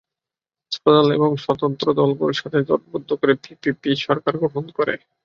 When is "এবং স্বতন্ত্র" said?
1.17-1.85